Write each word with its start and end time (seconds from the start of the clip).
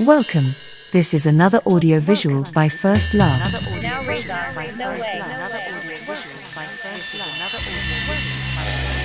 Welcome. 0.00 0.54
This 0.92 1.14
is 1.14 1.24
another 1.24 1.62
audiovisual 1.64 2.44
by 2.52 2.68
First 2.68 3.14
Last. 3.14 3.54
Another 3.54 4.04
by 4.54 4.66
First 4.66 5.16
Last. 8.56 8.95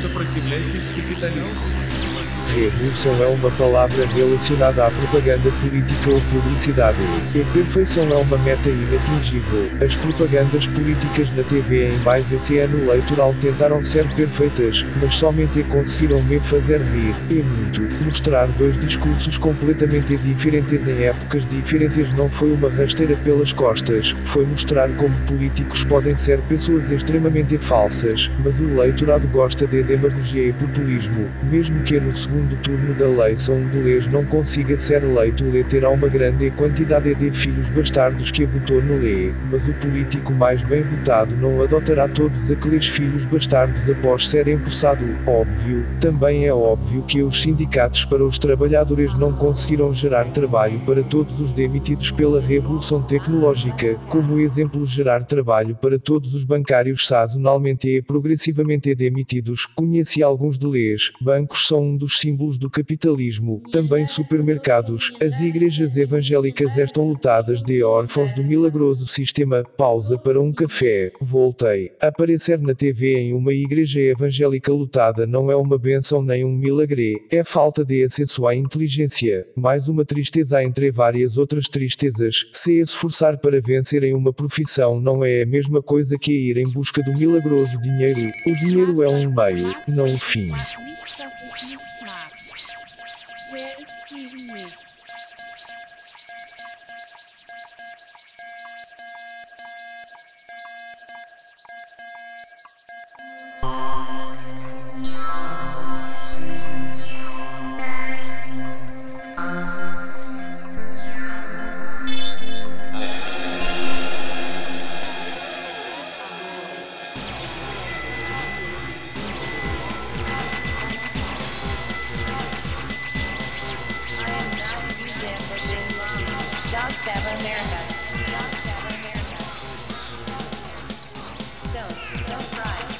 Сопротивляйтесь 0.00 0.88
капитализму. 0.96 2.15
Revolução 2.54 3.12
é 3.22 3.26
uma 3.26 3.50
palavra 3.52 4.06
relacionada 4.06 4.86
à 4.86 4.90
propaganda 4.90 5.50
política 5.60 6.10
ou 6.10 6.20
publicidade. 6.20 6.96
A 7.34 7.52
perfeição 7.52 8.08
é 8.10 8.16
uma 8.16 8.38
meta 8.38 8.68
inatingível. 8.68 9.68
As 9.84 9.94
propagandas 9.96 10.66
políticas 10.68 11.28
na 11.36 11.42
TV 11.42 11.88
em 11.88 11.98
mais 11.98 12.30
esse 12.32 12.58
ano 12.58 12.78
eleitoral 12.84 13.34
tentaram 13.40 13.84
ser 13.84 14.06
perfeitas, 14.14 14.84
mas 15.00 15.14
somente 15.16 15.62
conseguiram 15.64 16.22
me 16.22 16.38
fazer 16.40 16.80
rir. 16.80 17.14
É 17.30 17.42
muito. 17.42 17.82
Mostrar 18.04 18.46
dois 18.46 18.80
discursos 18.80 19.36
completamente 19.36 20.16
diferentes 20.16 20.86
em 20.86 21.04
épocas 21.04 21.44
diferentes 21.50 22.14
não 22.16 22.30
foi 22.30 22.52
uma 22.52 22.70
rasteira 22.70 23.16
pelas 23.16 23.52
costas, 23.52 24.14
foi 24.24 24.46
mostrar 24.46 24.88
como 24.96 25.14
políticos 25.26 25.84
podem 25.84 26.16
ser 26.16 26.38
pessoas 26.42 26.90
extremamente 26.90 27.58
falsas, 27.58 28.30
mas 28.42 28.58
o 28.60 28.70
eleitorado 28.70 29.26
gosta 29.28 29.66
de 29.66 29.82
demagogia 29.82 30.48
e 30.48 30.52
populismo, 30.52 31.28
mesmo 31.50 31.82
que 31.82 31.98
no 32.00 32.16
segundo 32.16 32.35
turno 32.62 32.94
da 32.94 33.06
eleição 33.06 33.56
um 33.56 33.68
deles 33.68 34.06
não 34.10 34.24
consiga 34.24 34.78
ser 34.78 35.02
eleito 35.02 35.44
lhe 35.44 35.64
terá 35.64 35.90
uma 35.90 36.08
grande 36.08 36.50
quantidade 36.50 37.14
de 37.14 37.30
filhos 37.30 37.68
bastardos 37.68 38.30
que 38.30 38.44
votou 38.44 38.82
no 38.82 38.98
lhe, 38.98 39.32
mas 39.50 39.66
o 39.68 39.74
político 39.74 40.32
mais 40.32 40.62
bem 40.62 40.82
votado 40.82 41.36
não 41.36 41.62
adotará 41.62 42.08
todos 42.08 42.50
aqueles 42.50 42.86
filhos 42.86 43.24
bastardos 43.24 43.88
após 43.88 44.28
ser 44.28 44.48
empossado, 44.48 45.04
óbvio, 45.26 45.86
também 46.00 46.46
é 46.46 46.52
óbvio 46.52 47.02
que 47.04 47.22
os 47.22 47.40
sindicatos 47.42 48.04
para 48.04 48.24
os 48.24 48.38
trabalhadores 48.38 49.14
não 49.14 49.32
conseguirão 49.32 49.92
gerar 49.92 50.24
trabalho 50.32 50.78
para 50.80 51.02
todos 51.02 51.40
os 51.40 51.52
demitidos 51.52 52.10
pela 52.10 52.40
revolução 52.40 53.02
tecnológica, 53.02 53.94
como 54.08 54.38
exemplo 54.38 54.84
gerar 54.84 55.24
trabalho 55.24 55.74
para 55.74 55.98
todos 55.98 56.34
os 56.34 56.44
bancários 56.44 57.06
sazonalmente 57.06 57.88
e 57.88 58.02
progressivamente 58.02 58.94
demitidos, 58.94 59.66
conheci 59.66 60.22
alguns 60.22 60.58
deles, 60.58 61.12
bancos 61.20 61.66
são 61.66 61.82
um 61.82 61.96
dos 61.96 62.20
símbolos 62.26 62.58
do 62.58 62.68
capitalismo, 62.68 63.62
também 63.70 64.04
supermercados, 64.08 65.12
as 65.22 65.38
igrejas 65.38 65.96
evangélicas 65.96 66.76
estão 66.76 67.06
lotadas 67.06 67.62
de 67.62 67.84
órfãos 67.84 68.32
do 68.32 68.42
milagroso 68.42 69.06
sistema, 69.06 69.62
pausa 69.76 70.18
para 70.18 70.40
um 70.40 70.52
café, 70.52 71.12
voltei, 71.20 71.92
aparecer 72.00 72.58
na 72.58 72.74
TV 72.74 73.16
em 73.16 73.32
uma 73.32 73.54
igreja 73.54 74.00
evangélica 74.00 74.72
lotada 74.72 75.24
não 75.24 75.52
é 75.52 75.54
uma 75.54 75.78
benção 75.78 76.20
nem 76.20 76.44
um 76.44 76.50
milagre, 76.50 77.14
é 77.30 77.44
falta 77.44 77.84
de 77.84 78.02
acesso 78.02 78.44
à 78.44 78.56
inteligência, 78.56 79.46
mais 79.54 79.86
uma 79.86 80.04
tristeza 80.04 80.64
entre 80.64 80.90
várias 80.90 81.36
outras 81.36 81.68
tristezas, 81.68 82.44
se 82.52 82.80
esforçar 82.80 83.38
para 83.38 83.60
vencer 83.60 84.02
em 84.02 84.14
uma 84.14 84.32
profissão 84.32 84.98
não 85.00 85.24
é 85.24 85.42
a 85.42 85.46
mesma 85.46 85.80
coisa 85.80 86.18
que 86.18 86.32
ir 86.32 86.56
em 86.56 86.68
busca 86.72 87.00
do 87.04 87.16
milagroso 87.16 87.80
dinheiro, 87.80 88.32
o 88.48 88.54
dinheiro 88.56 89.02
é 89.04 89.08
um 89.08 89.32
meio, 89.32 89.72
não 89.86 90.06
um 90.06 90.18
fim. 90.18 90.50